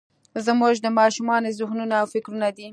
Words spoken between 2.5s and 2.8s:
دي.